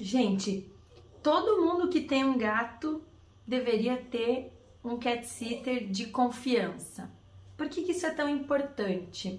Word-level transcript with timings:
Gente, 0.00 0.66
todo 1.22 1.60
mundo 1.60 1.90
que 1.90 2.00
tem 2.00 2.24
um 2.24 2.38
gato 2.38 3.02
deveria 3.46 3.98
ter 3.98 4.50
um 4.82 4.96
cat 4.96 5.26
sitter 5.26 5.86
de 5.88 6.06
confiança. 6.06 7.10
Por 7.54 7.68
que, 7.68 7.82
que 7.82 7.92
isso 7.92 8.06
é 8.06 8.10
tão 8.10 8.26
importante? 8.26 9.38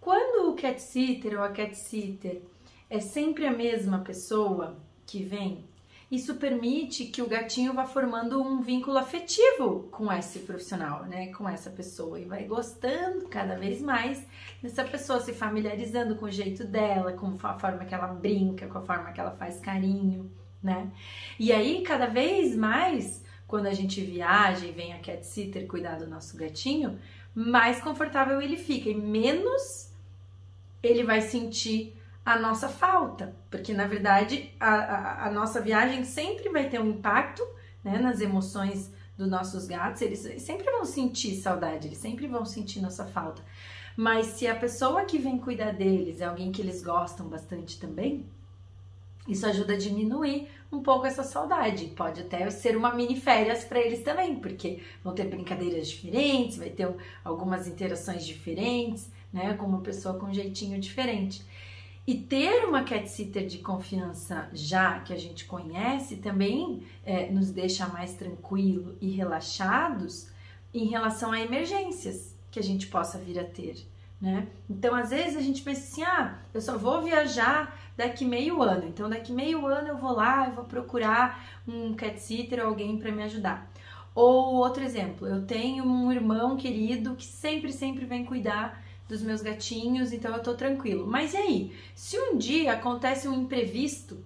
Quando 0.00 0.50
o 0.50 0.56
cat 0.56 0.82
sitter 0.82 1.38
ou 1.38 1.44
a 1.44 1.50
cat 1.50 1.76
sitter 1.76 2.42
é 2.90 2.98
sempre 2.98 3.46
a 3.46 3.52
mesma 3.52 4.00
pessoa 4.00 4.76
que 5.06 5.22
vem, 5.22 5.64
isso 6.12 6.34
permite 6.34 7.06
que 7.06 7.22
o 7.22 7.26
gatinho 7.26 7.72
vá 7.72 7.86
formando 7.86 8.38
um 8.42 8.60
vínculo 8.60 8.98
afetivo 8.98 9.88
com 9.90 10.12
esse 10.12 10.40
profissional, 10.40 11.06
né? 11.06 11.28
Com 11.28 11.48
essa 11.48 11.70
pessoa 11.70 12.20
e 12.20 12.26
vai 12.26 12.44
gostando 12.44 13.26
cada 13.28 13.56
vez 13.56 13.80
mais 13.80 14.22
dessa 14.62 14.84
pessoa, 14.84 15.20
se 15.20 15.32
familiarizando 15.32 16.16
com 16.16 16.26
o 16.26 16.30
jeito 16.30 16.64
dela, 16.66 17.14
com 17.14 17.34
a 17.42 17.58
forma 17.58 17.86
que 17.86 17.94
ela 17.94 18.08
brinca, 18.08 18.66
com 18.66 18.76
a 18.76 18.82
forma 18.82 19.10
que 19.10 19.18
ela 19.18 19.30
faz 19.30 19.58
carinho, 19.58 20.30
né? 20.62 20.92
E 21.38 21.50
aí, 21.50 21.80
cada 21.80 22.04
vez 22.04 22.54
mais, 22.54 23.24
quando 23.46 23.64
a 23.64 23.72
gente 23.72 24.02
viaja 24.02 24.66
e 24.66 24.70
vem 24.70 24.92
a 24.92 24.98
cat 24.98 25.26
sitter 25.26 25.66
cuidar 25.66 25.94
do 25.94 26.06
nosso 26.06 26.36
gatinho, 26.36 26.98
mais 27.34 27.80
confortável 27.80 28.38
ele 28.42 28.58
fica 28.58 28.90
e 28.90 28.94
menos 28.94 29.90
ele 30.82 31.04
vai 31.04 31.22
sentir 31.22 31.96
a 32.24 32.38
nossa 32.38 32.68
falta, 32.68 33.34
porque 33.50 33.74
na 33.74 33.86
verdade 33.86 34.52
a, 34.60 34.74
a, 34.74 35.26
a 35.26 35.30
nossa 35.30 35.60
viagem 35.60 36.04
sempre 36.04 36.48
vai 36.48 36.68
ter 36.68 36.80
um 36.80 36.90
impacto 36.90 37.42
né, 37.82 37.98
nas 37.98 38.20
emoções 38.20 38.92
dos 39.16 39.28
nossos 39.28 39.66
gatos, 39.66 40.00
eles 40.02 40.20
sempre 40.42 40.64
vão 40.70 40.84
sentir 40.84 41.34
saudade, 41.36 41.88
eles 41.88 41.98
sempre 41.98 42.26
vão 42.26 42.44
sentir 42.44 42.80
nossa 42.80 43.04
falta. 43.06 43.42
Mas 43.96 44.26
se 44.26 44.46
a 44.46 44.54
pessoa 44.54 45.04
que 45.04 45.18
vem 45.18 45.38
cuidar 45.38 45.72
deles 45.72 46.20
é 46.20 46.24
alguém 46.24 46.50
que 46.50 46.62
eles 46.62 46.82
gostam 46.82 47.28
bastante 47.28 47.78
também, 47.78 48.24
isso 49.28 49.46
ajuda 49.46 49.74
a 49.74 49.78
diminuir 49.78 50.48
um 50.70 50.82
pouco 50.82 51.06
essa 51.06 51.22
saudade. 51.22 51.86
Pode 51.88 52.22
até 52.22 52.48
ser 52.50 52.76
uma 52.76 52.94
mini 52.94 53.20
férias 53.20 53.64
para 53.64 53.80
eles 53.80 54.02
também, 54.02 54.36
porque 54.36 54.80
vão 55.04 55.14
ter 55.14 55.24
brincadeiras 55.24 55.88
diferentes, 55.88 56.56
vai 56.56 56.70
ter 56.70 56.88
algumas 57.22 57.68
interações 57.68 58.26
diferentes, 58.26 59.10
né, 59.32 59.54
com 59.54 59.66
uma 59.66 59.80
pessoa 59.80 60.18
com 60.18 60.26
um 60.26 60.34
jeitinho 60.34 60.80
diferente. 60.80 61.44
E 62.04 62.14
ter 62.14 62.64
uma 62.64 62.82
cat 62.82 63.08
sitter 63.08 63.46
de 63.46 63.58
confiança 63.58 64.48
já 64.52 64.98
que 65.00 65.12
a 65.12 65.16
gente 65.16 65.44
conhece 65.44 66.16
também 66.16 66.82
é, 67.04 67.30
nos 67.30 67.50
deixa 67.50 67.86
mais 67.86 68.14
tranquilo 68.14 68.96
e 69.00 69.10
relaxados 69.10 70.28
em 70.74 70.86
relação 70.86 71.30
a 71.30 71.40
emergências 71.40 72.34
que 72.50 72.58
a 72.58 72.62
gente 72.62 72.88
possa 72.88 73.18
vir 73.18 73.38
a 73.38 73.44
ter, 73.44 73.76
né? 74.20 74.48
Então, 74.68 74.94
às 74.94 75.10
vezes 75.10 75.36
a 75.36 75.40
gente 75.40 75.62
pensa 75.62 75.80
assim: 75.80 76.02
ah, 76.02 76.38
eu 76.52 76.60
só 76.60 76.76
vou 76.76 77.02
viajar 77.02 77.78
daqui 77.96 78.24
meio 78.24 78.60
ano, 78.62 78.88
então 78.88 79.08
daqui 79.08 79.32
meio 79.32 79.64
ano 79.66 79.88
eu 79.88 79.96
vou 79.96 80.12
lá, 80.12 80.46
eu 80.48 80.52
vou 80.52 80.64
procurar 80.64 81.62
um 81.68 81.94
cat 81.94 82.18
sitter 82.18 82.60
ou 82.60 82.68
alguém 82.68 82.98
para 82.98 83.12
me 83.12 83.22
ajudar. 83.22 83.70
Ou 84.14 84.54
outro 84.56 84.82
exemplo, 84.82 85.26
eu 85.26 85.46
tenho 85.46 85.84
um 85.84 86.12
irmão 86.12 86.56
querido 86.56 87.14
que 87.14 87.24
sempre, 87.24 87.72
sempre 87.72 88.04
vem 88.04 88.24
cuidar 88.24 88.82
dos 89.08 89.22
meus 89.22 89.42
gatinhos, 89.42 90.12
então 90.12 90.34
eu 90.34 90.42
tô 90.42 90.54
tranquilo. 90.54 91.06
Mas 91.06 91.34
e 91.34 91.36
aí? 91.36 91.76
Se 91.94 92.18
um 92.18 92.36
dia 92.36 92.72
acontece 92.72 93.28
um 93.28 93.34
imprevisto 93.34 94.24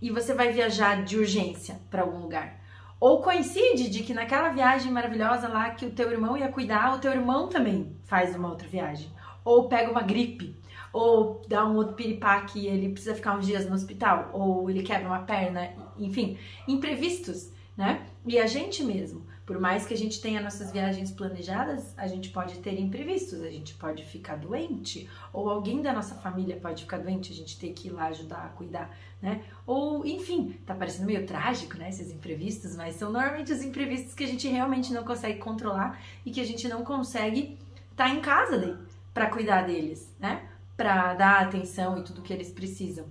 e 0.00 0.10
você 0.10 0.34
vai 0.34 0.52
viajar 0.52 1.04
de 1.04 1.16
urgência 1.16 1.80
para 1.90 2.02
algum 2.02 2.18
lugar, 2.18 2.60
ou 2.98 3.20
coincide 3.20 3.90
de 3.90 4.02
que 4.02 4.14
naquela 4.14 4.48
viagem 4.50 4.90
maravilhosa 4.90 5.48
lá 5.48 5.70
que 5.70 5.84
o 5.84 5.90
teu 5.90 6.10
irmão 6.10 6.36
ia 6.36 6.48
cuidar, 6.48 6.94
o 6.94 6.98
teu 6.98 7.12
irmão 7.12 7.48
também 7.48 7.94
faz 8.04 8.34
uma 8.34 8.48
outra 8.48 8.68
viagem, 8.68 9.10
ou 9.44 9.68
pega 9.68 9.90
uma 9.90 10.02
gripe, 10.02 10.56
ou 10.92 11.42
dá 11.46 11.64
um 11.66 11.76
outro 11.76 11.94
piripaque 11.94 12.60
e 12.60 12.68
ele 12.68 12.90
precisa 12.90 13.14
ficar 13.14 13.36
uns 13.36 13.46
dias 13.46 13.68
no 13.68 13.74
hospital, 13.74 14.30
ou 14.32 14.70
ele 14.70 14.82
quebra 14.82 15.08
uma 15.08 15.20
perna, 15.20 15.74
enfim, 15.98 16.38
imprevistos, 16.66 17.52
né? 17.76 18.06
E 18.26 18.38
a 18.38 18.46
gente 18.46 18.82
mesmo 18.82 19.26
por 19.46 19.60
mais 19.60 19.86
que 19.86 19.94
a 19.94 19.96
gente 19.96 20.20
tenha 20.20 20.40
nossas 20.40 20.72
viagens 20.72 21.12
planejadas, 21.12 21.94
a 21.96 22.08
gente 22.08 22.30
pode 22.30 22.58
ter 22.58 22.78
imprevistos, 22.80 23.40
a 23.42 23.50
gente 23.50 23.74
pode 23.74 24.04
ficar 24.04 24.36
doente, 24.36 25.08
ou 25.32 25.48
alguém 25.48 25.80
da 25.80 25.92
nossa 25.92 26.16
família 26.16 26.56
pode 26.56 26.82
ficar 26.82 26.98
doente, 26.98 27.32
a 27.32 27.34
gente 27.34 27.56
ter 27.56 27.72
que 27.72 27.86
ir 27.86 27.92
lá 27.92 28.06
ajudar 28.06 28.44
a 28.44 28.48
cuidar, 28.48 28.90
né? 29.22 29.44
Ou, 29.64 30.04
enfim, 30.04 30.58
tá 30.66 30.74
parecendo 30.74 31.06
meio 31.06 31.24
trágico, 31.24 31.78
né, 31.78 31.88
esses 31.88 32.10
imprevistos, 32.10 32.74
mas 32.74 32.96
são 32.96 33.12
normalmente 33.12 33.52
os 33.52 33.62
imprevistos 33.62 34.14
que 34.14 34.24
a 34.24 34.28
gente 34.28 34.48
realmente 34.48 34.92
não 34.92 35.04
consegue 35.04 35.38
controlar 35.38 36.02
e 36.24 36.32
que 36.32 36.40
a 36.40 36.44
gente 36.44 36.66
não 36.66 36.84
consegue 36.84 37.56
estar 37.92 38.08
tá 38.08 38.10
em 38.10 38.20
casa 38.20 38.80
para 39.14 39.30
cuidar 39.30 39.62
deles, 39.62 40.12
né? 40.18 40.42
Para 40.76 41.14
dar 41.14 41.42
atenção 41.42 41.96
e 41.98 42.02
tudo 42.02 42.20
que 42.20 42.32
eles 42.32 42.50
precisam. 42.50 43.06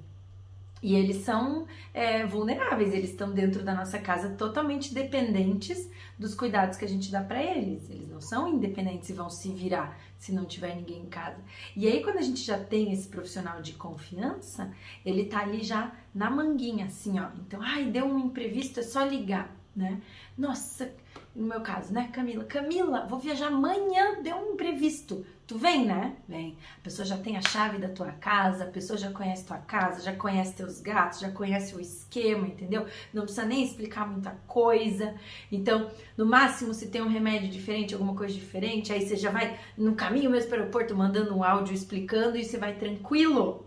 E 0.85 0.93
eles 0.93 1.23
são 1.23 1.65
é, 1.95 2.27
vulneráveis, 2.27 2.93
eles 2.93 3.09
estão 3.09 3.33
dentro 3.33 3.63
da 3.63 3.73
nossa 3.73 3.97
casa 3.97 4.29
totalmente 4.29 4.93
dependentes 4.93 5.89
dos 6.15 6.35
cuidados 6.35 6.77
que 6.77 6.85
a 6.85 6.87
gente 6.87 7.11
dá 7.11 7.21
para 7.21 7.41
eles. 7.41 7.89
Eles 7.89 8.07
não 8.07 8.21
são 8.21 8.47
independentes 8.47 9.09
e 9.09 9.13
vão 9.13 9.27
se 9.27 9.51
virar 9.51 9.99
se 10.15 10.31
não 10.31 10.45
tiver 10.45 10.75
ninguém 10.75 10.99
em 10.99 11.07
casa. 11.07 11.39
E 11.75 11.87
aí, 11.87 12.03
quando 12.03 12.19
a 12.19 12.21
gente 12.21 12.39
já 12.41 12.59
tem 12.59 12.93
esse 12.93 13.07
profissional 13.07 13.63
de 13.63 13.73
confiança, 13.73 14.71
ele 15.03 15.25
tá 15.25 15.39
ali 15.39 15.63
já 15.63 15.91
na 16.13 16.29
manguinha, 16.29 16.85
assim, 16.85 17.19
ó. 17.19 17.29
Então, 17.39 17.63
ai, 17.63 17.85
deu 17.85 18.05
um 18.05 18.19
imprevisto, 18.19 18.79
é 18.79 18.83
só 18.83 19.03
ligar, 19.03 19.51
né? 19.75 20.01
Nossa, 20.37 20.91
no 21.35 21.47
meu 21.47 21.59
caso, 21.61 21.93
né, 21.93 22.09
Camila? 22.13 22.45
Camila, 22.45 23.05
vou 23.07 23.19
viajar 23.19 23.47
amanhã, 23.47 24.21
deu 24.21 24.37
um 24.37 24.53
imprevisto. 24.53 25.25
Tu 25.45 25.57
vem, 25.57 25.85
né? 25.85 26.15
Vem. 26.27 26.57
A 26.79 26.81
pessoa 26.81 27.05
já 27.05 27.17
tem 27.17 27.37
a 27.37 27.41
chave 27.41 27.77
da 27.77 27.89
tua 27.89 28.11
casa, 28.13 28.63
a 28.63 28.67
pessoa 28.67 28.97
já 28.97 29.11
conhece 29.11 29.45
tua 29.45 29.57
casa, 29.57 30.01
já 30.01 30.15
conhece 30.15 30.55
teus 30.55 30.79
gatos, 30.79 31.19
já 31.19 31.29
conhece 31.29 31.75
o 31.75 31.79
esquema, 31.79 32.47
entendeu? 32.47 32.87
Não 33.13 33.23
precisa 33.23 33.45
nem 33.45 33.63
explicar 33.63 34.07
muita 34.09 34.31
coisa. 34.47 35.13
Então, 35.51 35.91
no 36.17 36.25
máximo, 36.25 36.73
se 36.73 36.87
tem 36.87 37.01
um 37.01 37.09
remédio 37.09 37.49
diferente, 37.49 37.93
alguma 37.93 38.15
coisa 38.15 38.33
diferente, 38.33 38.91
aí 38.91 39.05
você 39.05 39.15
já 39.15 39.29
vai 39.29 39.59
no 39.77 39.93
caminho 39.93 40.31
mesmo 40.31 40.49
para 40.49 40.57
o 40.57 40.61
aeroporto 40.61 40.95
mandando 40.95 41.35
um 41.35 41.43
áudio 41.43 41.75
explicando 41.75 42.37
e 42.37 42.43
você 42.43 42.57
vai 42.57 42.75
tranquilo. 42.75 43.65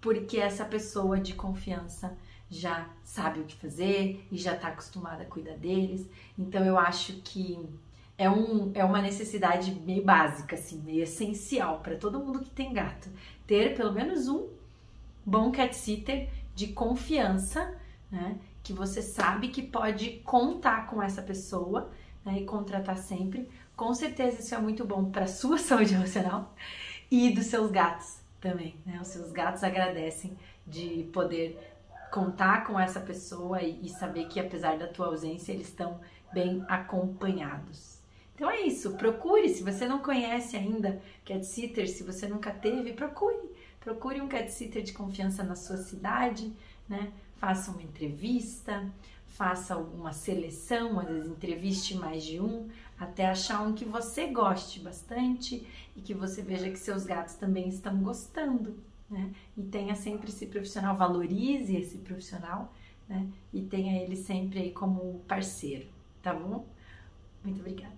Porque 0.00 0.38
essa 0.38 0.64
pessoa 0.64 1.18
de 1.18 1.34
confiança 1.34 2.16
já 2.50 2.88
sabe 3.04 3.40
o 3.40 3.44
que 3.44 3.56
fazer 3.56 4.26
e 4.30 4.36
já 4.36 4.54
está 4.54 4.68
acostumada 4.68 5.22
a 5.22 5.26
cuidar 5.26 5.56
deles. 5.56 6.08
Então, 6.38 6.64
eu 6.64 6.78
acho 6.78 7.14
que 7.24 7.58
é, 8.16 8.30
um, 8.30 8.70
é 8.74 8.84
uma 8.84 9.02
necessidade 9.02 9.72
meio 9.72 10.04
básica, 10.04 10.56
assim, 10.56 10.80
meio 10.82 11.02
essencial 11.02 11.80
para 11.80 11.96
todo 11.96 12.20
mundo 12.20 12.40
que 12.40 12.50
tem 12.50 12.72
gato. 12.72 13.08
Ter 13.46 13.76
pelo 13.76 13.92
menos 13.92 14.28
um 14.28 14.48
bom 15.24 15.50
cat 15.50 15.74
sitter 15.74 16.28
de 16.54 16.68
confiança, 16.68 17.76
né? 18.10 18.36
Que 18.62 18.72
você 18.72 19.02
sabe 19.02 19.48
que 19.48 19.62
pode 19.62 20.20
contar 20.24 20.86
com 20.86 21.02
essa 21.02 21.22
pessoa 21.22 21.90
né, 22.24 22.40
e 22.40 22.44
contratar 22.44 22.96
sempre. 22.96 23.48
Com 23.76 23.92
certeza 23.94 24.40
isso 24.40 24.54
é 24.54 24.58
muito 24.58 24.84
bom 24.84 25.10
para 25.10 25.26
sua 25.26 25.58
saúde 25.58 25.94
emocional 25.94 26.54
e 27.10 27.30
dos 27.30 27.46
seus 27.46 27.70
gatos 27.70 28.18
também, 28.40 28.74
né? 28.84 28.98
Os 29.00 29.08
seus 29.08 29.30
gatos 29.32 29.62
agradecem 29.62 30.36
de 30.66 31.08
poder 31.12 31.75
contar 32.10 32.66
com 32.66 32.78
essa 32.78 33.00
pessoa 33.00 33.62
e, 33.62 33.88
saber 33.88 34.26
que 34.26 34.40
apesar 34.40 34.78
da 34.78 34.86
tua 34.86 35.06
ausência 35.06 35.52
eles 35.52 35.68
estão 35.68 36.00
bem 36.32 36.64
acompanhados. 36.68 37.96
Então 38.34 38.50
é 38.50 38.60
isso, 38.60 38.96
procure, 38.96 39.48
se 39.48 39.62
você 39.62 39.86
não 39.86 40.00
conhece 40.00 40.56
ainda 40.56 41.00
cat 41.24 41.44
sitter, 41.44 41.88
se 41.88 42.02
você 42.02 42.28
nunca 42.28 42.50
teve, 42.50 42.92
procure. 42.92 43.50
Procure 43.80 44.20
um 44.20 44.28
cat 44.28 44.50
sitter 44.50 44.82
de 44.82 44.92
confiança 44.92 45.42
na 45.42 45.54
sua 45.54 45.76
cidade, 45.76 46.52
né? 46.88 47.12
Faça 47.36 47.70
uma 47.70 47.82
entrevista, 47.82 48.90
faça 49.26 49.74
alguma 49.74 50.12
seleção, 50.12 50.98
às 50.98 51.06
vezes 51.06 51.30
entreviste 51.30 51.94
mais 51.94 52.24
de 52.24 52.40
um, 52.40 52.68
até 52.98 53.26
achar 53.26 53.62
um 53.62 53.74
que 53.74 53.84
você 53.84 54.28
goste 54.28 54.80
bastante 54.80 55.66
e 55.94 56.00
que 56.00 56.14
você 56.14 56.42
veja 56.42 56.70
que 56.70 56.78
seus 56.78 57.04
gatos 57.04 57.34
também 57.34 57.68
estão 57.68 57.96
gostando, 58.02 58.76
né? 59.10 59.32
E 59.56 59.62
tenha 59.62 59.94
sempre 59.94 60.28
esse 60.30 60.46
profissional, 60.46 60.96
valorize 60.96 61.76
esse 61.76 61.98
profissional, 61.98 62.72
né? 63.08 63.28
E 63.52 63.62
tenha 63.62 64.02
ele 64.02 64.16
sempre 64.16 64.60
aí 64.60 64.72
como 64.72 65.20
parceiro, 65.28 65.86
tá 66.22 66.34
bom? 66.34 66.66
Muito 67.44 67.60
obrigada. 67.60 67.94